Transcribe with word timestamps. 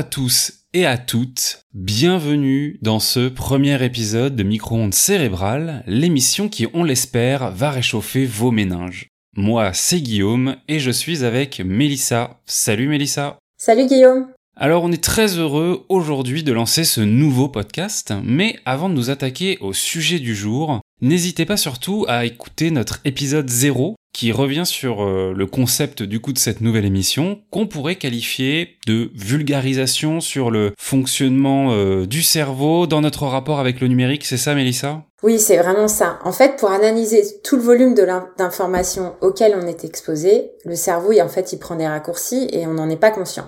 À 0.00 0.02
tous 0.02 0.64
et 0.72 0.86
à 0.86 0.96
toutes, 0.96 1.66
bienvenue 1.74 2.78
dans 2.80 3.00
ce 3.00 3.28
premier 3.28 3.84
épisode 3.84 4.34
de 4.34 4.42
Micro-ondes 4.42 4.94
cérébrales, 4.94 5.84
l'émission 5.86 6.48
qui, 6.48 6.66
on 6.72 6.84
l'espère, 6.84 7.50
va 7.50 7.70
réchauffer 7.70 8.24
vos 8.24 8.50
méninges. 8.50 9.08
Moi, 9.36 9.74
c'est 9.74 10.00
Guillaume 10.00 10.56
et 10.68 10.78
je 10.78 10.90
suis 10.90 11.22
avec 11.22 11.60
Mélissa. 11.60 12.40
Salut 12.46 12.88
Mélissa. 12.88 13.36
Salut 13.58 13.86
Guillaume. 13.86 14.28
Alors 14.56 14.84
on 14.84 14.90
est 14.90 15.04
très 15.04 15.36
heureux 15.36 15.84
aujourd'hui 15.90 16.42
de 16.42 16.52
lancer 16.52 16.84
ce 16.84 17.02
nouveau 17.02 17.50
podcast, 17.50 18.14
mais 18.24 18.58
avant 18.64 18.88
de 18.88 18.94
nous 18.94 19.10
attaquer 19.10 19.58
au 19.60 19.74
sujet 19.74 20.18
du 20.18 20.34
jour, 20.34 20.80
n'hésitez 21.02 21.44
pas 21.44 21.58
surtout 21.58 22.06
à 22.08 22.24
écouter 22.24 22.70
notre 22.70 23.00
épisode 23.04 23.50
0 23.50 23.96
qui 24.12 24.32
revient 24.32 24.66
sur 24.66 25.02
euh, 25.02 25.32
le 25.34 25.46
concept 25.46 26.02
du 26.02 26.20
coup 26.20 26.32
de 26.32 26.38
cette 26.38 26.60
nouvelle 26.60 26.84
émission 26.84 27.40
qu'on 27.50 27.66
pourrait 27.66 27.96
qualifier 27.96 28.76
de 28.86 29.10
vulgarisation 29.14 30.20
sur 30.20 30.50
le 30.50 30.72
fonctionnement 30.78 31.72
euh, 31.72 32.06
du 32.06 32.22
cerveau 32.22 32.86
dans 32.86 33.00
notre 33.00 33.26
rapport 33.26 33.60
avec 33.60 33.80
le 33.80 33.88
numérique, 33.88 34.24
c'est 34.24 34.36
ça 34.36 34.54
Mélissa? 34.54 35.02
Oui, 35.22 35.38
c'est 35.38 35.58
vraiment 35.58 35.86
ça. 35.86 36.18
En 36.24 36.32
fait, 36.32 36.56
pour 36.56 36.70
analyser 36.70 37.22
tout 37.44 37.56
le 37.56 37.62
volume 37.62 37.94
d'informations 38.38 39.16
auquel 39.20 39.54
on 39.54 39.66
est 39.66 39.84
exposé, 39.84 40.52
le 40.64 40.74
cerveau, 40.74 41.12
en 41.20 41.28
fait, 41.28 41.52
il 41.52 41.58
prend 41.58 41.76
des 41.76 41.86
raccourcis 41.86 42.48
et 42.52 42.66
on 42.66 42.72
n'en 42.72 42.88
est 42.88 42.96
pas 42.96 43.10
conscient. 43.10 43.44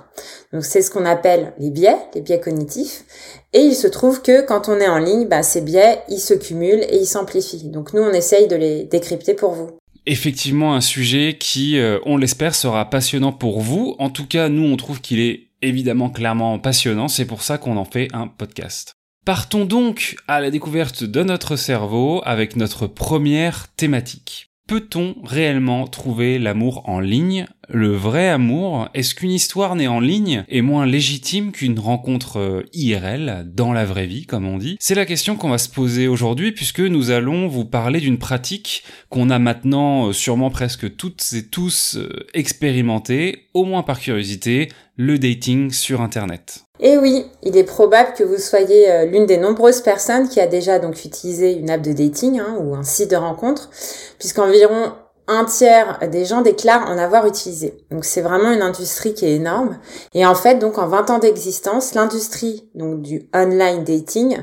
Donc 0.52 0.66
c'est 0.66 0.82
ce 0.82 0.90
qu'on 0.90 1.06
appelle 1.06 1.54
les 1.58 1.70
biais, 1.70 1.96
les 2.14 2.20
biais 2.20 2.40
cognitifs. 2.40 3.04
Et 3.54 3.60
il 3.60 3.74
se 3.74 3.86
trouve 3.86 4.20
que 4.20 4.42
quand 4.42 4.68
on 4.68 4.80
est 4.80 4.88
en 4.88 4.98
ligne, 4.98 5.26
bah, 5.28 5.42
ces 5.42 5.62
biais, 5.62 6.00
ils 6.10 6.20
se 6.20 6.34
cumulent 6.34 6.84
et 6.90 6.98
ils 6.98 7.06
s'amplifient. 7.06 7.70
Donc 7.70 7.94
nous, 7.94 8.02
on 8.02 8.12
essaye 8.12 8.48
de 8.48 8.56
les 8.56 8.84
décrypter 8.84 9.32
pour 9.32 9.52
vous 9.52 9.70
effectivement 10.06 10.74
un 10.74 10.80
sujet 10.80 11.36
qui, 11.38 11.78
euh, 11.78 11.98
on 12.04 12.16
l'espère, 12.16 12.54
sera 12.54 12.88
passionnant 12.88 13.32
pour 13.32 13.60
vous. 13.60 13.96
En 13.98 14.10
tout 14.10 14.26
cas, 14.26 14.48
nous, 14.48 14.64
on 14.64 14.76
trouve 14.76 15.00
qu'il 15.00 15.20
est 15.20 15.48
évidemment 15.62 16.10
clairement 16.10 16.58
passionnant. 16.58 17.08
C'est 17.08 17.26
pour 17.26 17.42
ça 17.42 17.58
qu'on 17.58 17.76
en 17.76 17.84
fait 17.84 18.08
un 18.12 18.26
podcast. 18.26 18.94
Partons 19.24 19.64
donc 19.64 20.16
à 20.26 20.40
la 20.40 20.50
découverte 20.50 21.04
de 21.04 21.22
notre 21.22 21.54
cerveau 21.54 22.22
avec 22.24 22.56
notre 22.56 22.88
première 22.88 23.68
thématique. 23.76 24.50
Peut-on 24.66 25.14
réellement 25.22 25.86
trouver 25.86 26.38
l'amour 26.38 26.88
en 26.88 26.98
ligne? 26.98 27.46
Le 27.74 27.96
vrai 27.96 28.28
amour 28.28 28.90
Est-ce 28.92 29.14
qu'une 29.14 29.30
histoire 29.30 29.74
née 29.76 29.88
en 29.88 29.98
ligne 29.98 30.44
est 30.50 30.60
moins 30.60 30.84
légitime 30.84 31.52
qu'une 31.52 31.78
rencontre 31.78 32.38
euh, 32.38 32.62
IRL, 32.74 33.46
dans 33.46 33.72
la 33.72 33.86
vraie 33.86 34.04
vie, 34.04 34.26
comme 34.26 34.46
on 34.46 34.58
dit? 34.58 34.76
C'est 34.78 34.94
la 34.94 35.06
question 35.06 35.36
qu'on 35.36 35.48
va 35.48 35.56
se 35.56 35.70
poser 35.70 36.06
aujourd'hui, 36.06 36.52
puisque 36.52 36.80
nous 36.80 37.10
allons 37.10 37.48
vous 37.48 37.64
parler 37.64 38.00
d'une 38.00 38.18
pratique 38.18 38.84
qu'on 39.08 39.30
a 39.30 39.38
maintenant 39.38 40.08
euh, 40.08 40.12
sûrement 40.12 40.50
presque 40.50 40.96
toutes 40.96 41.24
et 41.32 41.44
tous 41.44 41.96
euh, 41.96 42.10
expérimenté, 42.34 43.48
au 43.54 43.64
moins 43.64 43.82
par 43.82 44.00
curiosité, 44.00 44.68
le 44.98 45.18
dating 45.18 45.70
sur 45.70 46.02
Internet. 46.02 46.64
Et 46.78 46.98
oui, 46.98 47.24
il 47.42 47.56
est 47.56 47.64
probable 47.64 48.12
que 48.12 48.22
vous 48.22 48.36
soyez 48.36 49.06
l'une 49.10 49.24
des 49.24 49.38
nombreuses 49.38 49.80
personnes 49.80 50.28
qui 50.28 50.40
a 50.40 50.46
déjà 50.46 50.78
donc 50.78 51.06
utilisé 51.06 51.54
une 51.54 51.70
app 51.70 51.80
de 51.80 51.92
dating 51.92 52.38
hein, 52.40 52.58
ou 52.60 52.74
un 52.74 52.82
site 52.82 53.12
de 53.12 53.16
rencontre, 53.16 53.70
puisqu'environ 54.18 54.92
un 55.28 55.44
tiers 55.44 55.98
des 56.10 56.24
gens 56.24 56.42
déclarent 56.42 56.88
en 56.88 56.98
avoir 56.98 57.26
utilisé. 57.26 57.76
Donc 57.90 58.04
c'est 58.04 58.20
vraiment 58.20 58.50
une 58.50 58.62
industrie 58.62 59.14
qui 59.14 59.26
est 59.26 59.34
énorme. 59.36 59.78
Et 60.14 60.26
en 60.26 60.34
fait, 60.34 60.56
donc 60.56 60.78
en 60.78 60.88
20 60.88 61.10
ans 61.10 61.18
d'existence, 61.18 61.94
l'industrie 61.94 62.68
donc 62.74 63.02
du 63.02 63.28
online 63.34 63.84
dating 63.84 64.38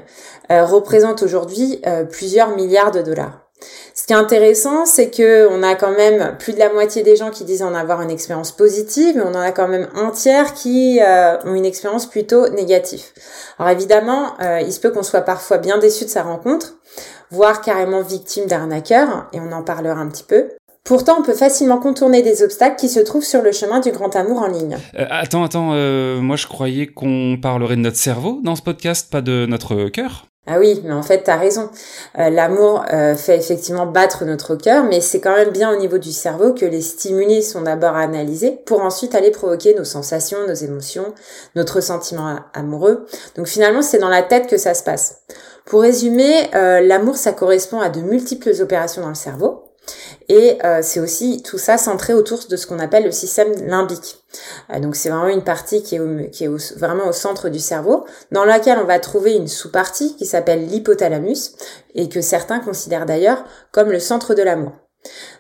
euh, 0.52 0.66
représente 0.66 1.22
aujourd'hui 1.22 1.82
euh, 1.86 2.06
plusieurs 2.06 2.56
milliards 2.56 2.92
de 2.92 3.02
dollars. 3.02 3.46
Ce 3.94 4.08
qui 4.08 4.14
est 4.14 4.16
intéressant, 4.16 4.86
c'est 4.86 5.10
que 5.10 5.50
on 5.52 5.64
a 5.64 5.76
quand 5.76 5.92
même 5.92 6.38
plus 6.40 6.54
de 6.54 6.60
la 6.60 6.72
moitié 6.72 7.04
des 7.04 7.18
gens 7.18 7.30
qui 7.30 7.44
disent 7.44 7.62
en 7.62 7.76
avoir 7.76 8.02
une 8.02 8.10
expérience 8.10 8.54
positive, 8.54 9.18
mais 9.18 9.24
on 9.24 9.36
en 9.36 9.42
a 9.42 9.52
quand 9.52 9.68
même 9.68 9.90
un 9.96 10.12
tiers 10.12 10.54
qui 10.54 11.02
euh, 11.02 11.38
ont 11.44 11.56
une 11.56 11.66
expérience 11.66 12.06
plutôt 12.06 12.48
négative. 12.48 13.04
Alors 13.58 13.72
évidemment, 13.72 14.38
il 14.62 14.72
se 14.72 14.80
peut 14.80 14.92
qu'on 14.92 15.04
soit 15.04 15.22
parfois 15.22 15.58
bien 15.58 15.78
déçu 15.78 16.06
de 16.06 16.10
sa 16.10 16.24
rencontre, 16.24 16.76
voire 17.32 17.60
carrément 17.60 18.02
victime 18.02 18.46
d'arnaqueurs, 18.46 19.28
et 19.34 19.42
on 19.42 19.52
en 19.52 19.64
parlera 19.64 20.00
un 20.00 20.08
petit 20.08 20.24
peu. 20.24 20.50
Pourtant, 20.90 21.18
on 21.20 21.24
peut 21.24 21.34
facilement 21.34 21.78
contourner 21.78 22.22
des 22.22 22.44
obstacles 22.44 22.76
qui 22.76 22.90
se 22.90 23.00
trouvent 23.00 23.24
sur 23.24 23.42
le 23.42 23.54
chemin 23.54 23.80
du 23.80 23.92
grand 23.92 24.14
amour 24.18 24.42
en 24.42 24.48
ligne. 24.48 24.78
Euh, 24.98 25.06
attends, 25.10 25.46
attends, 25.46 25.72
moi 26.22 26.36
je 26.36 26.48
croyais 26.48 26.88
qu'on 26.88 27.38
parlerait 27.42 27.78
de 27.78 27.82
notre 27.82 27.98
cerveau 27.98 28.40
dans 28.44 28.58
ce 28.58 28.62
podcast, 28.62 29.10
pas 29.10 29.22
de 29.22 29.46
notre 29.48 29.88
cœur 29.90 30.26
ah 30.52 30.58
oui, 30.58 30.82
mais 30.84 30.94
en 30.94 31.04
fait, 31.04 31.24
tu 31.24 31.30
as 31.30 31.38
raison. 31.38 31.70
Euh, 32.18 32.32
l'amour 32.32 32.84
euh, 32.92 33.14
fait 33.14 33.38
effectivement 33.38 33.86
battre 33.86 34.26
notre 34.26 34.56
cœur, 34.56 34.84
mais 34.84 35.00
c'est 35.00 35.20
quand 35.20 35.36
même 35.36 35.52
bien 35.52 35.72
au 35.72 35.78
niveau 35.78 36.00
du 36.00 36.12
cerveau 36.12 36.56
que 36.56 36.66
les 36.66 36.82
stimuli 36.82 37.44
sont 37.44 37.62
d'abord 37.62 37.96
analysés 37.96 38.58
pour 38.66 38.82
ensuite 38.82 39.14
aller 39.14 39.30
provoquer 39.30 39.76
nos 39.76 39.84
sensations, 39.84 40.40
nos 40.48 40.56
émotions, 40.56 41.14
notre 41.56 41.82
sentiment 41.82 42.40
amoureux. 42.56 43.06
Donc 43.36 43.46
finalement, 43.46 43.84
c'est 43.84 44.00
dans 44.00 44.10
la 44.10 44.24
tête 44.24 44.48
que 44.48 44.58
ça 44.58 44.74
se 44.74 44.82
passe. 44.82 45.22
Pour 45.66 45.82
résumer, 45.82 46.50
euh, 46.56 46.82
l'amour, 46.82 47.18
ça 47.18 47.32
correspond 47.32 47.80
à 47.80 47.90
de 47.90 48.02
multiples 48.02 48.60
opérations 48.60 49.04
dans 49.04 49.10
le 49.10 49.14
cerveau. 49.14 49.69
Et 50.30 50.60
euh, 50.64 50.82
c'est 50.84 51.00
aussi 51.00 51.42
tout 51.42 51.58
ça 51.58 51.80
centré 51.80 52.14
autour 52.14 52.40
de 52.48 52.56
ce 52.56 52.68
qu'on 52.68 52.78
appelle 52.78 53.04
le 53.04 53.12
système 53.12 53.52
limbique. 53.66 54.24
Euh, 54.72 54.80
donc 54.80 54.96
c'est 54.96 55.10
vraiment 55.10 55.28
une 55.28 55.44
partie 55.44 55.82
qui 55.82 55.96
est, 55.96 56.78
vraiment 56.78 57.08
au 57.08 57.12
centre 57.12 57.50
du 57.50 57.58
cerveau, 57.58 58.06
dans 58.32 58.46
laquelle 58.46 58.78
on 58.78 58.86
va 58.86 59.00
trouver 59.00 59.34
une 59.36 59.48
sous-partie 59.48 60.16
qui 60.18 60.28
s'appelle 60.28 60.68
l'hypothalamus, 60.68 61.56
et 61.96 62.10
que 62.10 62.22
certains 62.22 62.60
considèrent 62.60 63.08
d'ailleurs 63.08 63.44
comme 63.72 63.90
le 63.92 64.00
centre 64.00 64.36
de 64.36 64.44
l'amour. 64.44 64.72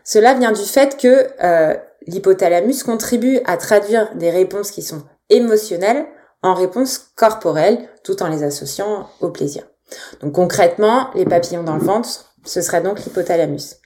Cela 0.04 0.34
vient 0.34 0.52
du 0.52 0.64
fait 0.64 0.98
que 0.98 1.28
euh, 1.44 1.76
l'hypothalamus 2.08 2.84
contribue 2.84 3.40
à 3.46 3.58
traduire 3.58 4.16
des 4.16 4.32
réponses 4.32 4.72
qui 4.72 4.82
sont 4.82 5.04
émotionnelles 5.30 6.08
en 6.42 6.56
réponses 6.56 7.12
corporelles, 7.16 7.78
tout 8.04 8.24
en 8.24 8.28
les 8.28 8.44
associant 8.44 9.08
au 9.22 9.30
plaisir. 9.30 9.64
Donc 10.22 10.34
concrètement, 10.34 11.10
les 11.14 11.26
papillons 11.26 11.64
dans 11.64 11.76
le 11.76 11.84
ventre, 11.84 12.29
ce 12.46 12.62
serait 12.62 12.82
donc 12.82 13.04
l'hypothalamus. 13.04 13.78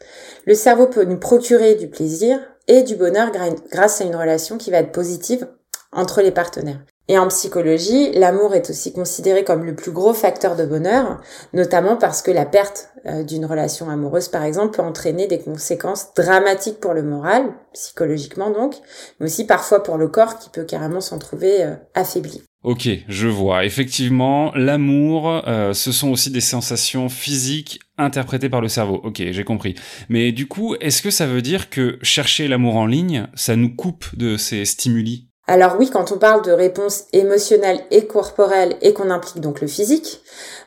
Le 0.45 0.55
cerveau 0.55 0.87
peut 0.87 1.03
nous 1.03 1.19
procurer 1.19 1.75
du 1.75 1.87
plaisir 1.89 2.39
et 2.67 2.83
du 2.83 2.95
bonheur 2.95 3.31
grâce 3.71 4.01
à 4.01 4.05
une 4.05 4.15
relation 4.15 4.57
qui 4.57 4.71
va 4.71 4.77
être 4.77 4.91
positive 4.91 5.47
entre 5.91 6.21
les 6.21 6.31
partenaires. 6.31 6.83
Et 7.09 7.17
en 7.17 7.27
psychologie, 7.27 8.13
l'amour 8.13 8.55
est 8.55 8.69
aussi 8.69 8.93
considéré 8.93 9.43
comme 9.43 9.65
le 9.65 9.75
plus 9.75 9.91
gros 9.91 10.13
facteur 10.13 10.55
de 10.55 10.65
bonheur, 10.65 11.21
notamment 11.51 11.97
parce 11.97 12.21
que 12.21 12.31
la 12.31 12.45
perte 12.45 12.89
euh, 13.05 13.23
d'une 13.23 13.45
relation 13.45 13.89
amoureuse, 13.89 14.29
par 14.29 14.43
exemple, 14.43 14.77
peut 14.77 14.81
entraîner 14.81 15.27
des 15.27 15.39
conséquences 15.39 16.13
dramatiques 16.15 16.79
pour 16.79 16.93
le 16.93 17.03
moral, 17.03 17.43
psychologiquement 17.73 18.51
donc, 18.51 18.75
mais 19.19 19.25
aussi 19.25 19.45
parfois 19.45 19.83
pour 19.83 19.97
le 19.97 20.07
corps 20.07 20.39
qui 20.39 20.49
peut 20.49 20.63
carrément 20.63 21.01
s'en 21.01 21.19
trouver 21.19 21.63
euh, 21.63 21.75
affaibli. 21.93 22.41
Ok, 22.63 22.87
je 23.09 23.27
vois. 23.27 23.65
Effectivement, 23.65 24.53
l'amour, 24.55 25.43
euh, 25.45 25.73
ce 25.73 25.91
sont 25.91 26.09
aussi 26.09 26.31
des 26.31 26.39
sensations 26.39 27.09
physiques 27.09 27.81
interprétées 27.97 28.47
par 28.47 28.61
le 28.61 28.69
cerveau. 28.69 29.01
Ok, 29.03 29.21
j'ai 29.31 29.43
compris. 29.43 29.75
Mais 30.07 30.31
du 30.31 30.47
coup, 30.47 30.75
est-ce 30.79 31.01
que 31.01 31.11
ça 31.11 31.27
veut 31.27 31.41
dire 31.41 31.69
que 31.69 31.99
chercher 32.01 32.47
l'amour 32.47 32.77
en 32.77 32.85
ligne, 32.85 33.27
ça 33.35 33.57
nous 33.57 33.75
coupe 33.75 34.05
de 34.15 34.37
ces 34.37 34.63
stimuli? 34.63 35.27
Alors 35.45 35.75
oui, 35.77 35.89
quand 35.89 36.11
on 36.13 36.17
parle 36.17 36.41
de 36.43 36.51
réponses 36.51 37.03
émotionnelles 37.11 37.81
et 37.91 38.07
corporelles 38.07 38.77
et 38.81 38.93
qu'on 38.93 39.09
implique 39.09 39.41
donc 39.41 39.59
le 39.59 39.67
physique, 39.67 40.21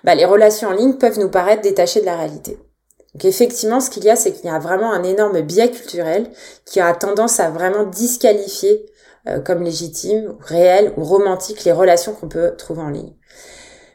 bah, 0.04 0.14
les 0.14 0.26
relations 0.26 0.68
en 0.68 0.72
ligne 0.72 0.94
peuvent 0.94 1.18
nous 1.18 1.30
paraître 1.30 1.62
détachées 1.62 2.00
de 2.00 2.06
la 2.06 2.16
réalité. 2.16 2.58
Donc 3.14 3.24
effectivement, 3.24 3.80
ce 3.80 3.88
qu'il 3.88 4.04
y 4.04 4.10
a, 4.10 4.16
c'est 4.16 4.32
qu'il 4.32 4.44
y 4.44 4.52
a 4.52 4.58
vraiment 4.58 4.92
un 4.92 5.02
énorme 5.02 5.40
biais 5.40 5.70
culturel 5.70 6.30
qui 6.66 6.80
a 6.80 6.92
tendance 6.92 7.40
à 7.40 7.48
vraiment 7.48 7.84
disqualifier 7.84 8.84
euh, 9.26 9.40
comme 9.40 9.62
légitimes, 9.62 10.36
réelles 10.40 10.92
ou 10.98 11.04
romantiques 11.04 11.64
les 11.64 11.72
relations 11.72 12.12
qu'on 12.12 12.28
peut 12.28 12.54
trouver 12.56 12.82
en 12.82 12.90
ligne. 12.90 13.15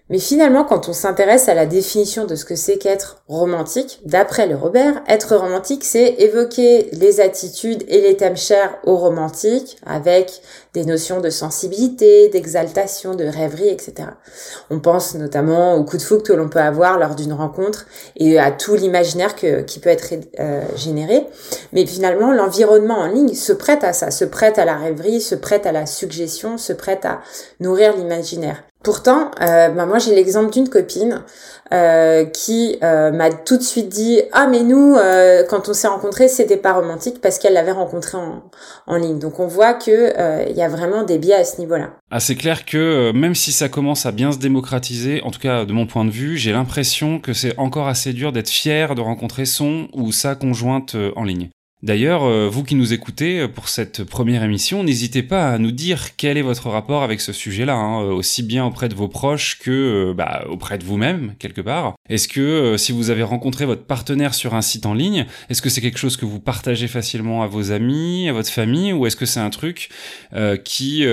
Mais 0.09 0.19
finalement, 0.19 0.65
quand 0.65 0.89
on 0.89 0.93
s'intéresse 0.93 1.47
à 1.47 1.53
la 1.53 1.65
définition 1.65 2.25
de 2.25 2.35
ce 2.35 2.43
que 2.43 2.55
c'est 2.55 2.77
qu'être 2.77 3.23
romantique, 3.29 4.01
d'après 4.05 4.45
le 4.45 4.55
Robert, 4.55 5.01
être 5.07 5.37
romantique, 5.37 5.85
c'est 5.85 6.15
évoquer 6.19 6.89
les 6.91 7.21
attitudes 7.21 7.83
et 7.87 8.01
les 8.01 8.17
thèmes 8.17 8.35
chers 8.35 8.77
aux 8.83 8.97
romantiques, 8.97 9.77
avec 9.85 10.41
des 10.73 10.83
notions 10.83 11.21
de 11.21 11.29
sensibilité, 11.29 12.29
d'exaltation, 12.29 13.15
de 13.15 13.25
rêverie, 13.25 13.69
etc. 13.69 14.09
On 14.69 14.79
pense 14.79 15.15
notamment 15.15 15.75
au 15.75 15.83
coup 15.83 15.97
de 15.97 16.01
foudre 16.01 16.23
que 16.23 16.33
l'on 16.33 16.49
peut 16.49 16.59
avoir 16.59 16.97
lors 16.97 17.15
d'une 17.15 17.33
rencontre 17.33 17.85
et 18.17 18.39
à 18.39 18.51
tout 18.51 18.75
l'imaginaire 18.75 19.35
qui 19.35 19.79
peut 19.79 19.89
être 19.89 20.13
euh, 20.39 20.61
généré. 20.75 21.25
Mais 21.73 21.85
finalement, 21.85 22.31
l'environnement 22.31 22.99
en 22.99 23.07
ligne 23.07 23.33
se 23.33 23.53
prête 23.53 23.83
à 23.83 23.93
ça, 23.93 24.11
se 24.11 24.25
prête 24.25 24.59
à 24.59 24.65
la 24.65 24.75
rêverie, 24.75 25.21
se 25.21 25.35
prête 25.35 25.65
à 25.65 25.71
la 25.71 25.85
suggestion, 25.85 26.57
se 26.57 26.73
prête 26.73 27.05
à 27.05 27.21
nourrir 27.59 27.95
l'imaginaire. 27.95 28.63
Pourtant, 28.83 29.29
euh, 29.41 29.69
bah 29.69 29.85
moi 29.85 29.99
j'ai 29.99 30.15
l'exemple 30.15 30.51
d'une 30.51 30.67
copine 30.67 31.23
euh, 31.71 32.25
qui 32.25 32.77
euh, 32.81 33.11
m'a 33.11 33.29
tout 33.29 33.57
de 33.57 33.61
suite 33.61 33.89
dit 33.89 34.21
ah 34.33 34.47
mais 34.47 34.61
nous 34.63 34.95
euh, 34.95 35.43
quand 35.47 35.69
on 35.69 35.73
s'est 35.73 35.87
rencontrés 35.87 36.27
c'était 36.27 36.57
pas 36.57 36.73
romantique 36.73 37.21
parce 37.21 37.37
qu'elle 37.37 37.53
l'avait 37.53 37.71
rencontré 37.71 38.17
en, 38.17 38.41
en 38.87 38.95
ligne. 38.95 39.19
Donc 39.19 39.39
on 39.39 39.45
voit 39.45 39.75
que 39.75 40.49
il 40.49 40.55
y 40.55 40.63
a 40.63 40.67
vraiment 40.67 41.03
des 41.03 41.19
biais 41.19 41.35
à 41.35 41.43
ce 41.43 41.59
niveau-là. 41.59 41.91
Ah 42.09 42.19
c'est 42.19 42.35
clair 42.35 42.65
que 42.65 43.11
même 43.13 43.35
si 43.35 43.51
ça 43.51 43.69
commence 43.69 44.07
à 44.07 44.11
bien 44.11 44.31
se 44.31 44.39
démocratiser, 44.39 45.21
en 45.21 45.29
tout 45.29 45.39
cas 45.39 45.63
de 45.65 45.73
mon 45.73 45.85
point 45.85 46.03
de 46.03 46.11
vue, 46.11 46.37
j'ai 46.37 46.51
l'impression 46.51 47.19
que 47.19 47.33
c'est 47.33 47.57
encore 47.59 47.87
assez 47.87 48.13
dur 48.13 48.31
d'être 48.31 48.49
fier 48.49 48.95
de 48.95 49.01
rencontrer 49.01 49.45
son 49.45 49.89
ou 49.93 50.11
sa 50.11 50.33
conjointe 50.33 50.95
en 51.15 51.23
ligne. 51.23 51.49
D'ailleurs, 51.83 52.25
euh, 52.25 52.47
vous 52.47 52.63
qui 52.63 52.75
nous 52.75 52.93
écoutez 52.93 53.39
euh, 53.39 53.47
pour 53.47 53.67
cette 53.67 54.03
première 54.03 54.43
émission, 54.43 54.83
n'hésitez 54.83 55.23
pas 55.23 55.49
à 55.49 55.57
nous 55.57 55.71
dire 55.71 56.15
quel 56.15 56.37
est 56.37 56.43
votre 56.43 56.69
rapport 56.69 57.01
avec 57.01 57.19
ce 57.21 57.33
sujet-là, 57.33 57.73
hein, 57.73 58.03
euh, 58.03 58.11
aussi 58.11 58.43
bien 58.43 58.63
auprès 58.63 58.87
de 58.87 58.93
vos 58.93 59.07
proches 59.07 59.57
que 59.57 60.13
bah, 60.15 60.43
auprès 60.47 60.77
de 60.77 60.83
vous-même, 60.83 61.33
quelque 61.39 61.61
part. 61.61 61.95
Est-ce 62.07 62.27
que 62.27 62.77
si 62.77 62.91
vous 62.91 63.09
avez 63.09 63.23
rencontré 63.23 63.65
votre 63.65 63.83
partenaire 63.83 64.35
sur 64.35 64.53
un 64.53 64.61
site 64.61 64.85
en 64.85 64.93
ligne, 64.93 65.25
est-ce 65.49 65.63
que 65.63 65.69
c'est 65.69 65.81
quelque 65.81 65.97
chose 65.97 66.17
que 66.17 66.25
vous 66.25 66.39
partagez 66.39 66.87
facilement 66.87 67.41
à 67.41 67.47
vos 67.47 67.71
amis, 67.71 68.29
à 68.29 68.33
votre 68.33 68.49
famille, 68.49 68.93
ou 68.93 69.07
est-ce 69.07 69.15
que 69.15 69.25
c'est 69.25 69.39
un 69.39 69.49
truc 69.49 69.89
qui 70.63 71.05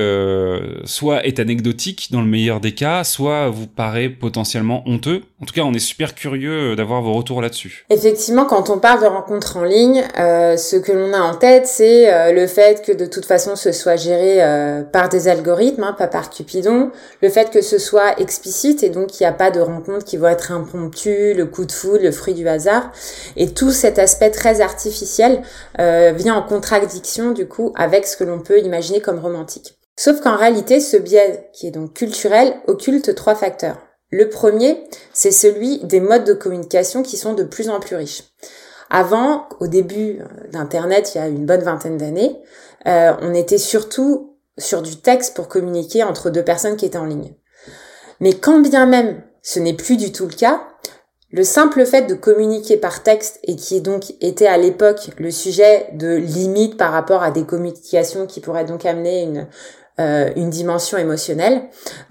soit 0.84 1.26
est 1.26 1.38
anecdotique 1.38 2.08
dans 2.10 2.20
le 2.20 2.26
meilleur 2.26 2.60
des 2.60 2.72
cas, 2.72 3.04
soit 3.04 3.48
vous 3.48 3.66
paraît 3.66 4.08
potentiellement 4.08 4.82
honteux? 4.86 5.22
En 5.40 5.46
tout 5.46 5.54
cas, 5.54 5.62
on 5.62 5.72
est 5.72 5.78
super 5.78 6.14
curieux 6.14 6.74
d'avoir 6.74 7.00
vos 7.00 7.12
retours 7.12 7.40
là-dessus. 7.40 7.86
Effectivement, 7.90 8.44
quand 8.44 8.70
on 8.70 8.80
parle 8.80 9.00
de 9.00 9.06
rencontres 9.06 9.56
en 9.56 9.64
ligne, 9.64 10.02
ce 10.58 10.76
que 10.76 10.92
l'on 10.92 11.14
a 11.14 11.20
en 11.20 11.34
tête, 11.34 11.66
c'est 11.66 12.12
euh, 12.12 12.32
le 12.32 12.46
fait 12.46 12.84
que 12.84 12.92
de 12.92 13.06
toute 13.06 13.24
façon 13.24 13.56
ce 13.56 13.72
soit 13.72 13.96
géré 13.96 14.42
euh, 14.42 14.82
par 14.82 15.08
des 15.08 15.28
algorithmes, 15.28 15.84
hein, 15.84 15.94
pas 15.96 16.08
par 16.08 16.28
Cupidon, 16.28 16.90
le 17.22 17.28
fait 17.28 17.50
que 17.50 17.62
ce 17.62 17.78
soit 17.78 18.20
explicite 18.20 18.82
et 18.82 18.90
donc 18.90 19.18
il 19.18 19.22
n'y 19.22 19.26
a 19.26 19.32
pas 19.32 19.50
de 19.50 19.60
rencontres 19.60 20.04
qui 20.04 20.16
vont 20.16 20.28
être 20.28 20.52
impromptues, 20.52 21.34
le 21.34 21.46
coup 21.46 21.64
de 21.64 21.72
foudre, 21.72 22.02
le 22.02 22.12
fruit 22.12 22.34
du 22.34 22.46
hasard, 22.46 22.92
et 23.36 23.54
tout 23.54 23.70
cet 23.70 23.98
aspect 23.98 24.30
très 24.30 24.60
artificiel 24.60 25.42
euh, 25.80 26.12
vient 26.14 26.34
en 26.34 26.42
contradiction 26.42 27.30
du 27.30 27.48
coup 27.48 27.72
avec 27.76 28.06
ce 28.06 28.16
que 28.16 28.24
l'on 28.24 28.40
peut 28.40 28.58
imaginer 28.58 29.00
comme 29.00 29.18
romantique. 29.18 29.78
Sauf 29.96 30.20
qu'en 30.20 30.36
réalité, 30.36 30.80
ce 30.80 30.96
biais 30.96 31.48
qui 31.52 31.66
est 31.66 31.72
donc 31.72 31.94
culturel 31.94 32.54
occulte 32.66 33.14
trois 33.14 33.34
facteurs. 33.34 33.78
Le 34.10 34.28
premier, 34.28 34.84
c'est 35.12 35.30
celui 35.30 35.78
des 35.84 36.00
modes 36.00 36.24
de 36.24 36.32
communication 36.32 37.02
qui 37.02 37.16
sont 37.16 37.34
de 37.34 37.42
plus 37.42 37.68
en 37.68 37.78
plus 37.78 37.96
riches. 37.96 38.22
Avant, 38.90 39.48
au 39.60 39.66
début 39.66 40.20
euh, 40.20 40.24
d'Internet, 40.50 41.12
il 41.14 41.18
y 41.18 41.20
a 41.20 41.28
une 41.28 41.44
bonne 41.44 41.62
vingtaine 41.62 41.98
d'années, 41.98 42.40
euh, 42.86 43.12
on 43.20 43.34
était 43.34 43.58
surtout 43.58 44.36
sur 44.56 44.82
du 44.82 44.96
texte 44.96 45.36
pour 45.36 45.48
communiquer 45.48 46.02
entre 46.02 46.30
deux 46.30 46.42
personnes 46.42 46.76
qui 46.76 46.86
étaient 46.86 46.98
en 46.98 47.04
ligne. 47.04 47.34
Mais 48.20 48.32
quand 48.34 48.60
bien 48.60 48.86
même 48.86 49.22
ce 49.42 49.60
n'est 49.60 49.74
plus 49.74 49.96
du 49.96 50.10
tout 50.10 50.26
le 50.26 50.34
cas, 50.34 50.62
le 51.30 51.44
simple 51.44 51.84
fait 51.86 52.02
de 52.02 52.14
communiquer 52.14 52.76
par 52.76 53.02
texte 53.02 53.38
et 53.44 53.54
qui 53.54 53.80
donc 53.80 54.14
était 54.20 54.46
à 54.46 54.56
l'époque 54.56 55.10
le 55.18 55.30
sujet 55.30 55.88
de 55.92 56.16
limite 56.16 56.76
par 56.76 56.90
rapport 56.90 57.22
à 57.22 57.30
des 57.30 57.44
communications 57.44 58.26
qui 58.26 58.40
pourraient 58.40 58.64
donc 58.64 58.84
amener 58.84 59.22
une, 59.22 59.46
euh, 60.00 60.30
une 60.36 60.50
dimension 60.50 60.98
émotionnelle, 60.98 61.62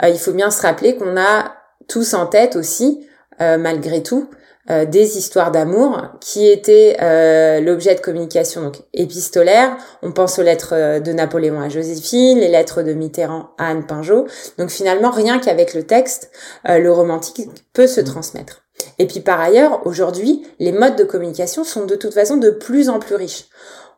il 0.04 0.18
faut 0.18 0.32
bien 0.32 0.52
se 0.52 0.62
rappeler 0.62 0.96
qu'on 0.96 1.18
a 1.18 1.56
tous 1.88 2.14
en 2.14 2.28
tête 2.28 2.56
aussi, 2.56 3.08
malgré 3.40 4.04
tout, 4.04 4.30
euh, 4.70 4.86
des 4.86 5.18
histoires 5.18 5.52
d'amour 5.52 6.02
qui 6.20 6.48
étaient 6.48 6.98
euh, 7.02 7.62
l'objet 7.62 7.96
de 7.96 8.02
communication 8.02 8.62
donc 8.62 8.76
épistolaire. 8.94 9.78
On 10.02 10.12
pense 10.12 10.40
aux 10.40 10.44
lettres 10.44 10.74
euh, 10.74 11.00
de 11.00 11.14
Napoléon 11.14 11.62
à 11.62 11.70
Joséphine, 11.70 12.40
les 12.40 12.50
lettres 12.50 12.84
de 12.84 12.92
Mitterrand 12.92 13.52
à 13.58 13.70
Anne 13.70 13.86
Pinjot. 13.86 14.28
Donc 14.58 14.70
finalement, 14.70 15.10
rien 15.10 15.40
qu'avec 15.40 15.74
le 15.74 15.84
texte, 15.84 16.32
le 16.66 16.92
romantique 16.92 17.48
peut 17.74 17.88
se 17.88 18.02
transmettre. 18.02 18.64
Et 19.00 19.08
puis 19.08 19.22
par 19.22 19.40
ailleurs, 19.40 19.86
aujourd'hui, 19.86 20.46
les 20.60 20.72
modes 20.72 20.98
de 20.98 21.04
communication 21.04 21.64
sont 21.64 21.86
de 21.86 21.96
toute 21.96 22.14
façon 22.14 22.38
de 22.38 22.50
plus 22.50 22.90
en 22.90 23.00
plus 23.00 23.16
riches 23.16 23.46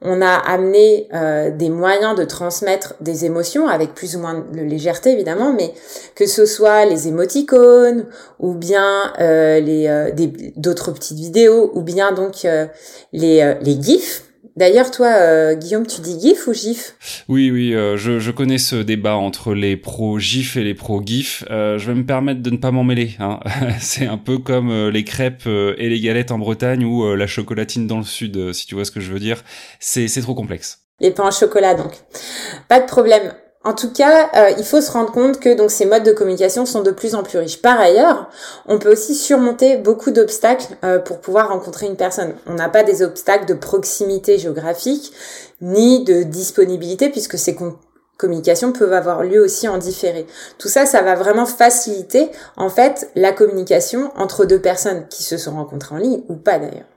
on 0.02 0.22
a 0.22 0.34
amené 0.34 1.08
euh, 1.14 1.52
des 1.52 1.70
moyens 1.70 2.18
de 2.18 2.24
transmettre 2.24 2.96
des 3.02 3.26
émotions 3.26 3.68
avec 3.68 3.94
plus 3.94 4.16
ou 4.16 4.20
moins 4.20 4.46
de 4.52 4.62
légèreté 4.62 5.12
évidemment, 5.12 5.54
mais 5.54 5.74
que 6.16 6.26
ce 6.26 6.46
soit 6.46 6.86
les 6.86 7.08
émoticônes 7.08 8.06
ou 8.40 8.54
bien 8.54 9.14
euh, 9.20 9.60
les 9.60 9.88
euh, 9.88 10.12
d'autres 10.56 10.92
petites 10.92 11.18
vidéos 11.18 11.72
ou 11.74 11.82
bien 11.82 12.14
donc 12.14 12.48
les 13.14 13.56
les 13.62 13.82
gifs 13.82 14.29
D'ailleurs, 14.60 14.92
toi, 14.92 15.08
euh, 15.08 15.56
Guillaume, 15.56 15.88
tu 15.88 16.02
dis 16.02 16.20
GIF 16.20 16.48
ou 16.48 16.54
GIF? 16.54 16.98
Oui, 17.30 17.50
oui, 17.50 17.74
euh, 17.74 17.96
je, 17.96 18.20
je, 18.20 18.30
connais 18.30 18.58
ce 18.58 18.76
débat 18.76 19.16
entre 19.16 19.54
les 19.54 19.78
pros 19.78 20.20
GIF 20.20 20.58
et 20.58 20.66
les 20.66 20.74
pros 20.74 21.02
GIF. 21.02 21.46
Euh, 21.50 21.78
je 21.78 21.88
vais 21.88 21.96
me 21.96 22.06
permettre 22.06 22.42
de 22.42 22.50
ne 22.50 22.58
pas 22.58 22.70
m'en 22.72 22.84
mêler. 22.84 23.12
Hein. 23.20 23.40
C'est 23.80 24.06
un 24.06 24.18
peu 24.18 24.38
comme 24.38 24.90
les 24.90 25.06
crêpes 25.06 25.48
et 25.48 25.88
les 25.88 26.02
galettes 26.02 26.32
en 26.32 26.40
Bretagne 26.40 26.84
ou 26.84 27.16
la 27.16 27.26
chocolatine 27.26 27.88
dans 27.88 28.00
le 28.00 28.04
sud, 28.04 28.52
si 28.52 28.68
tu 28.68 28.76
vois 28.76 28.84
ce 28.84 28.92
que 28.92 29.00
je 29.00 29.14
veux 29.14 29.20
dire. 29.20 29.46
C'est 29.80 30.10
trop 30.22 30.36
complexe. 30.36 30.80
Les 31.00 31.12
pains 31.12 31.30
au 31.30 31.32
chocolat, 31.32 31.74
donc. 31.74 31.94
Pas 32.68 32.82
de 32.82 32.86
problème. 32.86 33.32
En 33.66 33.74
tout 33.74 33.92
cas, 33.92 34.30
euh, 34.36 34.52
il 34.58 34.64
faut 34.64 34.80
se 34.80 34.90
rendre 34.90 35.12
compte 35.12 35.42
que 35.42 35.54
donc 35.54 35.70
ces 35.70 35.86
modes 35.86 36.04
de 36.04 36.14
communication 36.14 36.66
sont 36.66 36.82
de 36.82 36.92
plus 36.92 37.14
en 37.14 37.24
plus 37.24 37.40
riches. 37.40 37.62
Par 37.62 37.78
ailleurs, 37.78 38.30
on 38.68 38.80
peut 38.80 38.90
aussi 38.90 39.14
surmonter 39.14 39.76
beaucoup 39.76 40.12
d'obstacles 40.12 40.78
euh, 40.86 41.00
pour 41.00 41.20
pouvoir 41.20 41.50
rencontrer 41.50 41.86
une 41.86 41.98
personne. 41.98 42.36
On 42.48 42.54
n'a 42.54 42.70
pas 42.70 42.84
des 42.84 43.04
obstacles 43.04 43.46
de 43.46 43.54
proximité 43.54 44.38
géographique 44.38 45.12
ni 45.60 46.06
de 46.06 46.24
disponibilité 46.24 47.10
puisque 47.10 47.38
ces 47.38 47.58
communications 48.16 48.72
peuvent 48.72 48.94
avoir 48.94 49.24
lieu 49.24 49.42
aussi 49.42 49.68
en 49.68 49.78
différé. 49.78 50.26
Tout 50.58 50.70
ça, 50.70 50.86
ça 50.86 51.02
va 51.02 51.16
vraiment 51.16 51.46
faciliter 51.46 52.32
en 52.56 52.70
fait 52.70 53.12
la 53.16 53.34
communication 53.34 54.14
entre 54.16 54.46
deux 54.46 54.62
personnes 54.62 55.06
qui 55.10 55.24
se 55.24 55.38
sont 55.38 55.56
rencontrées 55.56 55.96
en 55.96 56.00
ligne 56.00 56.22
ou 56.30 56.36
pas 56.36 56.60
d'ailleurs. 56.60 56.88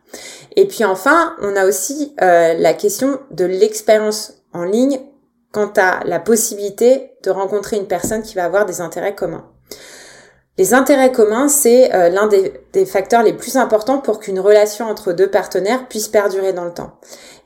Et 0.55 0.69
puis 0.69 0.85
enfin, 0.85 1.35
on 1.41 1.56
a 1.56 1.67
aussi 1.67 2.15
euh, 2.23 2.55
la 2.55 2.73
question 2.73 3.19
de 3.32 3.47
l'expérience 3.47 4.35
en 4.53 4.62
ligne 4.62 5.00
quant 5.53 5.73
à 5.77 6.03
la 6.05 6.19
possibilité 6.19 7.13
de 7.23 7.31
rencontrer 7.31 7.77
une 7.77 7.87
personne 7.87 8.23
qui 8.23 8.35
va 8.35 8.45
avoir 8.45 8.67
des 8.67 8.81
intérêts 8.81 9.15
communs. 9.15 9.45
Les 10.59 10.75
intérêts 10.75 11.13
communs, 11.13 11.49
c'est 11.49 11.95
euh, 11.95 12.11
l'un 12.11 12.27
des, 12.27 12.85
facteurs 12.85 13.23
les 13.23 13.33
plus 13.33 13.57
importants 13.57 13.99
pour 13.99 14.21
qu'une 14.21 14.39
relation 14.39 14.85
entre 14.85 15.15
deux 15.15 15.31
partenaires 15.31 15.89
puisse 15.89 16.09
perdurer 16.09 16.53
dans 16.53 16.65
le 16.65 16.75
temps. 16.75 16.93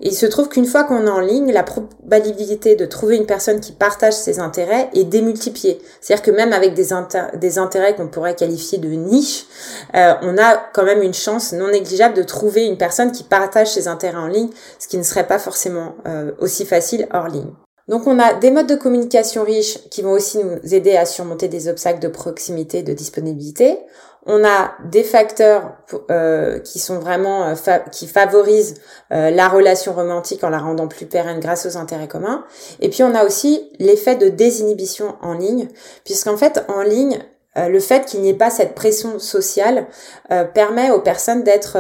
il 0.01 0.13
se 0.13 0.27
trouve 0.27 0.49
qu'une 0.49 0.67
fois 0.67 0.83
qu'on 0.83 1.07
est 1.07 1.11
en 1.11 1.21
ligne, 1.21 1.53
la 1.53 1.63
probabilité 1.63 2.75
de 2.75 2.85
trouver 2.85 3.17
une 3.17 3.27
personne 3.27 3.61
qui 3.61 3.71
partage 3.71 4.15
ses 4.15 4.41
intérêts 4.41 4.91
est 4.93 5.05
démultipliée. 5.05 5.81
C'est-à-dire 6.01 6.25
que 6.25 6.31
même 6.33 6.53
avec 6.53 6.75
des, 6.75 6.89
des 7.35 7.59
intérêts 7.59 7.95
qu'on 7.95 8.09
pourrait 8.09 8.35
qualifier 8.35 8.79
de 8.79 8.89
niche, 8.89 9.47
euh, 9.95 10.15
on 10.23 10.37
a 10.37 10.57
quand 10.75 10.85
même 10.85 11.03
une 11.03 11.15
chance 11.15 11.53
non 11.53 11.69
négligeable 11.69 12.15
de 12.15 12.25
trouver 12.25 12.67
une 12.67 12.77
personne 12.77 13.13
qui 13.13 13.23
partage 13.23 13.69
ses 13.69 13.87
intérêts 13.87 14.19
en 14.19 14.27
ligne, 14.27 14.51
ce 14.81 14.89
qui 14.89 14.99
ne 14.99 15.05
serait 15.05 15.29
pas 15.29 15.39
forcément 15.39 15.95
euh, 16.09 16.33
aussi 16.41 16.67
facile 16.67 17.07
hors 17.13 17.29
ligne. 17.29 17.53
Donc 17.89 18.07
on 18.07 18.19
a 18.19 18.35
des 18.35 18.51
modes 18.51 18.67
de 18.67 18.75
communication 18.75 19.45
riches 19.45 19.79
qui 19.91 20.03
vont 20.03 20.13
aussi 20.13 20.39
nous 20.39 20.75
aider 20.75 20.97
à 20.97 21.07
surmonter 21.07 21.49
des 21.49 21.69
obstacles 21.69 22.01
de 22.01 22.09
proximité, 22.09 22.83
de 22.83 22.93
disponibilité. 22.93 23.79
On 24.29 24.45
a 24.45 24.73
des 24.85 25.05
facteurs 25.05 25.77
euh, 26.11 26.59
qui 26.59 26.81
sont 26.81 26.99
vraiment 26.99 27.45
euh, 27.45 27.79
qui 27.93 28.09
favorisent 28.09 28.75
euh, 29.13 29.31
la 29.31 29.49
relation 29.49 29.93
romantique 29.93 30.43
en 30.43 30.51
la 30.51 30.59
rendant 30.59 30.89
plus 30.89 31.07
pérenne 31.07 31.39
grâce 31.39 31.65
aux 31.65 31.77
intérêts 31.77 32.09
communs. 32.09 32.45
Et 32.81 32.89
puis 32.89 33.05
on 33.05 33.15
a 33.15 33.25
aussi 33.25 33.71
l'effet 33.79 34.17
de 34.17 34.29
désinhibition 34.29 35.15
en 35.23 35.35
ligne, 35.35 35.69
puisqu'en 36.05 36.37
fait 36.37 36.65
en 36.69 36.83
ligne 36.83 37.21
le 37.59 37.81
fait 37.81 38.05
qu'il 38.05 38.21
n'y 38.21 38.29
ait 38.29 38.35
pas 38.35 38.51
cette 38.51 38.75
pression 38.75 39.19
sociale 39.19 39.87
permet 40.53 40.91
aux 40.91 41.01
personnes 41.01 41.43
d'être 41.43 41.79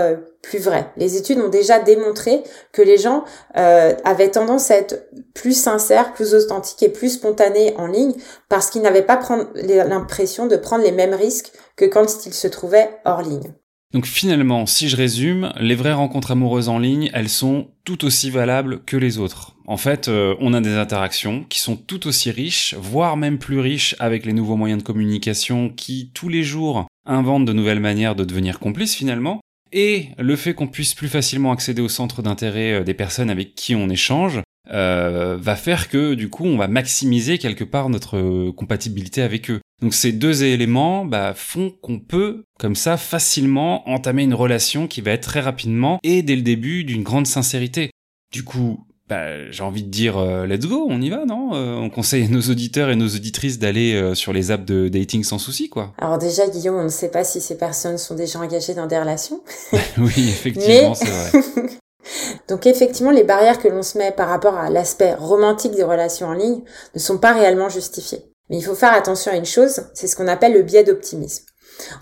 plus 0.49 0.59
vraies. 0.59 0.91
Les 0.97 1.17
études 1.17 1.39
ont 1.39 1.49
déjà 1.49 1.79
démontré 1.79 2.43
que 2.73 2.83
les 2.83 2.99
gens 2.99 3.25
avaient 3.55 4.31
tendance 4.31 4.71
à 4.71 4.77
être 4.77 5.09
plus 5.35 5.61
sincères, 5.61 6.13
plus 6.13 6.35
authentiques 6.35 6.83
et 6.83 6.89
plus 6.89 7.15
spontanés 7.15 7.75
en 7.77 7.87
ligne 7.87 8.15
parce 8.49 8.71
qu'ils 8.71 8.83
n'avaient 8.83 9.03
pas 9.03 9.21
l'impression 9.55 10.47
de 10.47 10.57
prendre 10.57 10.85
les 10.85 10.93
mêmes 10.93 11.15
risques 11.15 11.53
que 11.77 11.85
quand 11.85 12.27
ils 12.27 12.35
se 12.35 12.49
trouvaient 12.49 12.91
hors 13.05 13.23
ligne. 13.23 13.53
Donc 13.93 14.07
finalement, 14.07 14.67
si 14.67 14.89
je 14.89 14.97
résume, 14.97 15.53
les 15.61 15.75
vraies 15.75 15.93
rencontres 15.93 16.33
amoureuses 16.33 16.69
en 16.69 16.79
ligne, 16.79 17.11
elles 17.15 17.29
sont 17.29 17.69
tout 17.85 18.05
aussi 18.05 18.31
valables 18.31 18.83
que 18.85 18.97
les 18.97 19.19
autres. 19.19 19.55
En 19.67 19.77
fait, 19.77 20.09
euh, 20.09 20.35
on 20.41 20.55
a 20.55 20.61
des 20.61 20.75
interactions 20.75 21.45
qui 21.49 21.61
sont 21.61 21.77
tout 21.77 22.07
aussi 22.07 22.31
riches, 22.31 22.75
voire 22.79 23.17
même 23.17 23.39
plus 23.39 23.61
riches 23.61 23.95
avec 23.99 24.27
les 24.27 24.33
nouveaux 24.33 24.57
moyens 24.57 24.83
de 24.83 24.87
communication 24.87 25.71
qui, 25.71 26.11
tous 26.15 26.29
les 26.29 26.43
jours, 26.43 26.87
inventent 27.07 27.47
de 27.47 27.53
nouvelles 27.53 27.81
manières 27.81 28.17
de 28.17 28.25
devenir 28.25 28.59
complices 28.59 28.95
finalement. 28.95 29.41
Et 29.73 30.09
le 30.19 30.37
fait 30.37 30.55
qu'on 30.55 30.69
puisse 30.69 30.95
plus 30.95 31.09
facilement 31.09 31.53
accéder 31.53 31.83
au 31.83 31.89
centre 31.89 32.23
d'intérêt 32.23 32.73
euh, 32.73 32.85
des 32.85 32.95
personnes 32.95 33.31
avec 33.31 33.55
qui 33.55 33.75
on 33.75 33.89
échange, 33.89 34.41
euh, 34.73 35.37
va 35.41 35.55
faire 35.55 35.89
que 35.89 36.15
du 36.15 36.29
coup 36.29 36.45
on 36.45 36.57
va 36.57 36.67
maximiser 36.67 37.39
quelque 37.39 37.63
part 37.63 37.89
notre 37.89 38.51
compatibilité 38.51 39.23
avec 39.23 39.51
eux. 39.51 39.61
Donc 39.81 39.95
ces 39.95 40.13
deux 40.13 40.43
éléments 40.43 41.05
bah, 41.05 41.35
font 41.35 41.71
qu'on 41.83 42.01
peut 42.01 42.45
comme 42.59 42.75
ça 42.75 42.97
facilement 42.97 43.89
entamer 43.89 44.25
une 44.25 44.35
relation 44.35 44.89
qui 44.89 45.03
va 45.03 45.13
être 45.13 45.29
très 45.29 45.41
rapidement 45.41 45.99
et 46.03 46.23
dès 46.23 46.35
le 46.35 46.43
début 46.43 46.83
d'une 46.83 47.03
grande 47.03 47.27
sincérité. 47.27 47.91
Du 48.33 48.43
coup, 48.43 48.86
bah, 49.09 49.51
j'ai 49.51 49.63
envie 49.63 49.85
de 49.85 49.89
dire 49.89 50.19
euh, 50.19 50.47
let's 50.47 50.67
go, 50.67 50.87
on 50.89 51.01
y 51.01 51.11
va, 51.11 51.25
non? 51.25 51.55
Euh, 51.55 51.75
On 51.77 51.91
conseille 51.91 52.29
nos 52.29 52.41
auditeurs 52.41 52.91
et 52.91 52.97
nos 52.97 53.07
auditrices 53.07 53.59
d'aller 53.59 53.95
euh, 53.95 54.15
sur 54.15 54.33
les 54.33 54.51
apps 54.51 54.65
de 54.65 54.89
dating 54.89 55.23
sans 55.23 55.39
souci, 55.39 55.69
quoi. 55.69 55.93
Alors 55.99 56.19
déjà, 56.19 56.49
Guillaume, 56.49 56.77
on 56.77 56.85
ne 56.85 56.89
sait 56.89 57.11
pas 57.11 57.23
si 57.23 57.41
ces 57.41 57.57
personnes 57.57 57.99
sont 57.99 58.17
déjà 58.17 58.41
engagées 58.41 58.75
dans 58.75 58.87
des 58.87 58.99
relations. 58.99 59.41
oui, 59.99 60.29
effectivement, 60.29 60.95
c'est 60.95 61.07
vrai. 61.07 61.31
Donc 62.49 62.67
effectivement, 62.67 63.13
les 63.13 63.25
barrières 63.25 63.61
que 63.61 63.69
l'on 63.69 63.83
se 63.83 63.99
met 63.99 64.11
par 64.11 64.29
rapport 64.29 64.57
à 64.57 64.71
l'aspect 64.71 65.15
romantique 65.15 65.73
des 65.73 65.83
relations 65.83 66.29
en 66.29 66.35
ligne 66.35 66.63
ne 66.95 67.01
sont 67.01 67.19
pas 67.19 67.33
réellement 67.33 67.69
justifiées. 67.69 68.23
Mais 68.49 68.59
il 68.59 68.63
faut 68.63 68.77
faire 68.77 68.93
attention 68.93 69.33
à 69.33 69.37
une 69.37 69.47
chose, 69.47 69.83
c'est 69.95 70.07
ce 70.07 70.15
qu'on 70.15 70.29
appelle 70.29 70.53
le 70.53 70.63
biais 70.63 70.85
d'optimisme. 70.85 71.45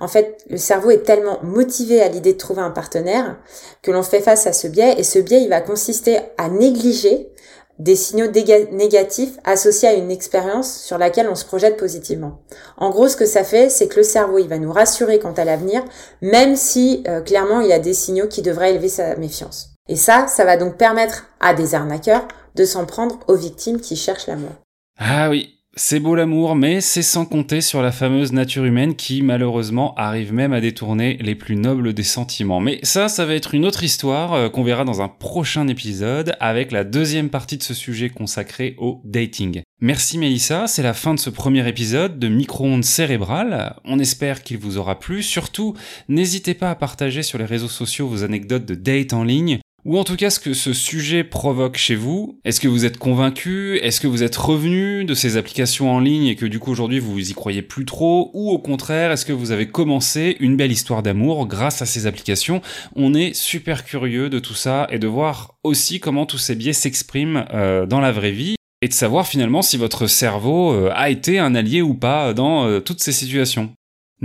En 0.00 0.08
fait, 0.08 0.44
le 0.48 0.56
cerveau 0.56 0.90
est 0.90 1.02
tellement 1.02 1.40
motivé 1.42 2.00
à 2.00 2.08
l'idée 2.08 2.32
de 2.32 2.38
trouver 2.38 2.62
un 2.62 2.70
partenaire 2.70 3.36
que 3.82 3.90
l'on 3.90 4.02
fait 4.02 4.20
face 4.20 4.46
à 4.46 4.52
ce 4.52 4.68
biais 4.68 4.94
et 4.98 5.04
ce 5.04 5.18
biais, 5.18 5.42
il 5.42 5.48
va 5.48 5.60
consister 5.60 6.18
à 6.38 6.48
négliger 6.48 7.30
des 7.78 7.96
signaux 7.96 8.30
négatifs 8.70 9.36
associés 9.44 9.88
à 9.88 9.94
une 9.94 10.10
expérience 10.10 10.80
sur 10.82 10.96
laquelle 10.96 11.28
on 11.28 11.34
se 11.34 11.44
projette 11.44 11.76
positivement. 11.76 12.40
En 12.76 12.90
gros, 12.90 13.08
ce 13.08 13.16
que 13.16 13.26
ça 13.26 13.42
fait, 13.42 13.68
c'est 13.68 13.88
que 13.88 13.96
le 13.96 14.04
cerveau, 14.04 14.38
il 14.38 14.48
va 14.48 14.58
nous 14.58 14.72
rassurer 14.72 15.18
quant 15.18 15.32
à 15.32 15.44
l'avenir, 15.44 15.84
même 16.22 16.54
si 16.54 17.02
euh, 17.08 17.20
clairement 17.20 17.60
il 17.60 17.72
a 17.72 17.80
des 17.80 17.94
signaux 17.94 18.28
qui 18.28 18.42
devraient 18.42 18.70
élever 18.70 18.88
sa 18.88 19.16
méfiance. 19.16 19.70
Et 19.88 19.96
ça, 19.96 20.26
ça 20.28 20.44
va 20.44 20.56
donc 20.56 20.76
permettre 20.76 21.26
à 21.40 21.52
des 21.52 21.74
arnaqueurs 21.74 22.26
de 22.54 22.64
s'en 22.64 22.86
prendre 22.86 23.18
aux 23.26 23.34
victimes 23.34 23.80
qui 23.80 23.96
cherchent 23.96 24.28
l'amour. 24.28 24.52
Ah 24.98 25.28
oui, 25.28 25.58
c'est 25.76 25.98
beau 25.98 26.14
l'amour, 26.14 26.54
mais 26.54 26.80
c'est 26.80 27.02
sans 27.02 27.24
compter 27.24 27.60
sur 27.60 27.82
la 27.82 27.90
fameuse 27.90 28.32
nature 28.32 28.64
humaine 28.64 28.94
qui 28.94 29.22
malheureusement 29.22 29.94
arrive 29.96 30.32
même 30.32 30.52
à 30.52 30.60
détourner 30.60 31.18
les 31.20 31.34
plus 31.34 31.56
nobles 31.56 31.92
des 31.92 32.04
sentiments. 32.04 32.60
Mais 32.60 32.78
ça, 32.82 33.08
ça 33.08 33.26
va 33.26 33.34
être 33.34 33.54
une 33.54 33.66
autre 33.66 33.82
histoire 33.82 34.34
euh, 34.34 34.48
qu'on 34.48 34.62
verra 34.62 34.84
dans 34.84 35.02
un 35.02 35.08
prochain 35.08 35.66
épisode 35.66 36.36
avec 36.38 36.70
la 36.70 36.84
deuxième 36.84 37.28
partie 37.28 37.58
de 37.58 37.62
ce 37.62 37.74
sujet 37.74 38.08
consacré 38.08 38.76
au 38.78 39.00
dating. 39.04 39.62
Merci 39.80 40.16
Mélissa, 40.16 40.66
c'est 40.66 40.82
la 40.82 40.94
fin 40.94 41.12
de 41.12 41.18
ce 41.18 41.30
premier 41.30 41.68
épisode 41.68 42.18
de 42.18 42.28
Micro-ondes 42.28 42.84
cérébrales. 42.84 43.76
On 43.84 43.98
espère 43.98 44.42
qu'il 44.42 44.58
vous 44.58 44.78
aura 44.78 44.98
plu. 44.98 45.22
Surtout, 45.22 45.74
n'hésitez 46.08 46.54
pas 46.54 46.70
à 46.70 46.74
partager 46.74 47.22
sur 47.22 47.38
les 47.38 47.44
réseaux 47.44 47.68
sociaux 47.68 48.08
vos 48.08 48.22
anecdotes 48.22 48.64
de 48.64 48.74
date 48.76 49.12
en 49.12 49.24
ligne 49.24 49.58
ou 49.84 49.98
en 49.98 50.04
tout 50.04 50.16
cas 50.16 50.30
ce 50.30 50.40
que 50.40 50.54
ce 50.54 50.72
sujet 50.72 51.24
provoque 51.24 51.76
chez 51.76 51.94
vous. 51.94 52.38
Est-ce 52.44 52.60
que 52.60 52.68
vous 52.68 52.84
êtes 52.84 52.98
convaincu? 52.98 53.78
Est-ce 53.78 54.00
que 54.00 54.06
vous 54.06 54.22
êtes 54.22 54.36
revenu 54.36 55.04
de 55.04 55.14
ces 55.14 55.36
applications 55.36 55.90
en 55.90 56.00
ligne 56.00 56.26
et 56.26 56.36
que 56.36 56.46
du 56.46 56.58
coup 56.58 56.70
aujourd'hui 56.70 56.98
vous 56.98 57.30
y 57.30 57.34
croyez 57.34 57.62
plus 57.62 57.84
trop? 57.84 58.30
Ou 58.34 58.50
au 58.50 58.58
contraire, 58.58 59.12
est-ce 59.12 59.26
que 59.26 59.32
vous 59.32 59.50
avez 59.50 59.68
commencé 59.68 60.36
une 60.40 60.56
belle 60.56 60.72
histoire 60.72 61.02
d'amour 61.02 61.46
grâce 61.46 61.82
à 61.82 61.86
ces 61.86 62.06
applications? 62.06 62.62
On 62.96 63.14
est 63.14 63.34
super 63.34 63.84
curieux 63.84 64.30
de 64.30 64.38
tout 64.38 64.54
ça 64.54 64.86
et 64.90 64.98
de 64.98 65.06
voir 65.06 65.58
aussi 65.62 66.00
comment 66.00 66.26
tous 66.26 66.38
ces 66.38 66.54
biais 66.54 66.72
s'expriment 66.72 67.44
euh, 67.52 67.86
dans 67.86 68.00
la 68.00 68.12
vraie 68.12 68.32
vie 68.32 68.56
et 68.82 68.88
de 68.88 68.92
savoir 68.92 69.26
finalement 69.26 69.62
si 69.62 69.76
votre 69.76 70.06
cerveau 70.06 70.72
euh, 70.72 70.90
a 70.94 71.08
été 71.08 71.38
un 71.38 71.54
allié 71.54 71.82
ou 71.82 71.94
pas 71.94 72.34
dans 72.34 72.66
euh, 72.66 72.80
toutes 72.80 73.02
ces 73.02 73.12
situations. 73.12 73.72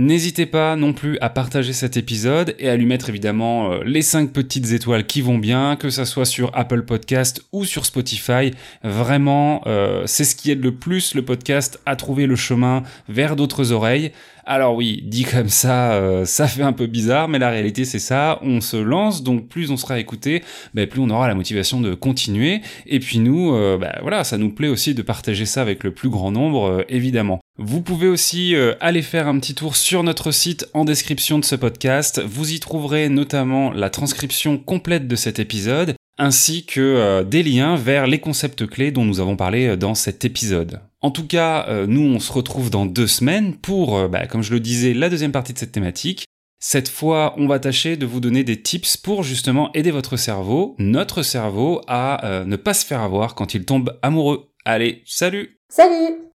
N'hésitez 0.00 0.46
pas 0.46 0.76
non 0.76 0.94
plus 0.94 1.18
à 1.20 1.28
partager 1.28 1.74
cet 1.74 1.98
épisode 1.98 2.54
et 2.58 2.70
à 2.70 2.76
lui 2.76 2.86
mettre 2.86 3.10
évidemment 3.10 3.70
euh, 3.70 3.80
les 3.84 4.00
5 4.00 4.32
petites 4.32 4.72
étoiles 4.72 5.06
qui 5.06 5.20
vont 5.20 5.36
bien, 5.36 5.76
que 5.76 5.90
ça 5.90 6.06
soit 6.06 6.24
sur 6.24 6.50
Apple 6.56 6.84
Podcast 6.84 7.44
ou 7.52 7.66
sur 7.66 7.84
Spotify. 7.84 8.52
Vraiment, 8.82 9.60
euh, 9.66 10.04
c'est 10.06 10.24
ce 10.24 10.34
qui 10.34 10.50
aide 10.50 10.64
le 10.64 10.74
plus 10.74 11.14
le 11.14 11.22
podcast 11.22 11.82
à 11.84 11.96
trouver 11.96 12.24
le 12.24 12.34
chemin 12.34 12.82
vers 13.10 13.36
d'autres 13.36 13.72
oreilles. 13.72 14.12
Alors 14.46 14.74
oui, 14.74 15.02
dit 15.04 15.24
comme 15.24 15.50
ça, 15.50 15.92
euh, 15.92 16.24
ça 16.24 16.48
fait 16.48 16.62
un 16.62 16.72
peu 16.72 16.86
bizarre, 16.86 17.28
mais 17.28 17.38
la 17.38 17.50
réalité 17.50 17.84
c'est 17.84 17.98
ça, 17.98 18.38
on 18.40 18.62
se 18.62 18.78
lance, 18.78 19.22
donc 19.22 19.48
plus 19.48 19.70
on 19.70 19.76
sera 19.76 19.98
écouté, 19.98 20.42
ben, 20.72 20.86
plus 20.86 21.02
on 21.02 21.10
aura 21.10 21.28
la 21.28 21.34
motivation 21.34 21.78
de 21.78 21.92
continuer, 21.92 22.62
et 22.86 23.00
puis 23.00 23.18
nous, 23.18 23.52
ben, 23.52 23.92
voilà, 24.00 24.24
ça 24.24 24.38
nous 24.38 24.48
plaît 24.48 24.68
aussi 24.68 24.94
de 24.94 25.02
partager 25.02 25.44
ça 25.44 25.60
avec 25.60 25.84
le 25.84 25.90
plus 25.90 26.08
grand 26.08 26.32
nombre, 26.32 26.86
évidemment. 26.88 27.39
Vous 27.58 27.82
pouvez 27.82 28.08
aussi 28.08 28.54
aller 28.80 29.02
faire 29.02 29.28
un 29.28 29.38
petit 29.38 29.54
tour 29.54 29.76
sur 29.76 30.02
notre 30.02 30.30
site 30.30 30.66
en 30.72 30.84
description 30.84 31.38
de 31.38 31.44
ce 31.44 31.56
podcast, 31.56 32.22
vous 32.24 32.52
y 32.52 32.60
trouverez 32.60 33.10
notamment 33.10 33.70
la 33.70 33.90
transcription 33.90 34.56
complète 34.56 35.06
de 35.06 35.16
cet 35.16 35.38
épisode, 35.38 35.94
ainsi 36.16 36.64
que 36.64 37.22
des 37.24 37.42
liens 37.42 37.76
vers 37.76 38.06
les 38.06 38.18
concepts 38.18 38.66
clés 38.66 38.92
dont 38.92 39.04
nous 39.04 39.20
avons 39.20 39.36
parlé 39.36 39.76
dans 39.76 39.94
cet 39.94 40.24
épisode. 40.24 40.80
En 41.02 41.10
tout 41.10 41.26
cas, 41.26 41.66
euh, 41.68 41.86
nous, 41.86 42.02
on 42.02 42.20
se 42.20 42.32
retrouve 42.32 42.70
dans 42.70 42.84
deux 42.84 43.06
semaines 43.06 43.56
pour, 43.56 43.96
euh, 43.96 44.08
bah, 44.08 44.26
comme 44.26 44.42
je 44.42 44.52
le 44.52 44.60
disais, 44.60 44.92
la 44.92 45.08
deuxième 45.08 45.32
partie 45.32 45.52
de 45.54 45.58
cette 45.58 45.72
thématique. 45.72 46.26
Cette 46.62 46.90
fois, 46.90 47.34
on 47.38 47.46
va 47.46 47.58
tâcher 47.58 47.96
de 47.96 48.04
vous 48.04 48.20
donner 48.20 48.44
des 48.44 48.60
tips 48.60 48.98
pour 48.98 49.22
justement 49.22 49.72
aider 49.72 49.90
votre 49.90 50.18
cerveau, 50.18 50.76
notre 50.78 51.22
cerveau, 51.22 51.80
à 51.86 52.26
euh, 52.26 52.44
ne 52.44 52.56
pas 52.56 52.74
se 52.74 52.84
faire 52.84 53.00
avoir 53.00 53.34
quand 53.34 53.54
il 53.54 53.64
tombe 53.64 53.98
amoureux. 54.02 54.52
Allez, 54.66 55.02
salut 55.06 55.58
Salut 55.70 56.29